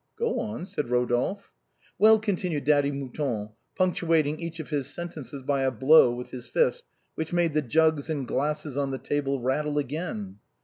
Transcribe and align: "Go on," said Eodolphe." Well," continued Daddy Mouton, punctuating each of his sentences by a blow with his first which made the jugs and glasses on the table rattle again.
"Go 0.17 0.39
on," 0.39 0.65
said 0.65 0.87
Eodolphe." 0.87 1.51
Well," 1.99 2.17
continued 2.17 2.63
Daddy 2.63 2.89
Mouton, 2.91 3.49
punctuating 3.75 4.39
each 4.39 4.59
of 4.59 4.69
his 4.71 4.87
sentences 4.87 5.43
by 5.43 5.61
a 5.61 5.69
blow 5.69 6.09
with 6.11 6.31
his 6.31 6.47
first 6.47 6.85
which 7.13 7.31
made 7.33 7.53
the 7.53 7.61
jugs 7.61 8.09
and 8.09 8.27
glasses 8.27 8.75
on 8.75 8.89
the 8.89 8.97
table 8.97 9.41
rattle 9.41 9.77
again. 9.77 10.39